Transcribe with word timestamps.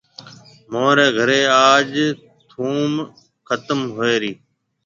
مهوريَ 0.71 1.07
گهريَ 1.15 1.39
آج 1.71 1.91
ٿونڀ 2.49 2.93
ختم 3.47 3.79
هوئِي 3.95 4.15
رِي 4.21 4.31